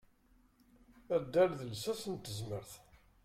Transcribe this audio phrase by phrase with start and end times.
[1.15, 2.71] Addal d lsas n tezmert.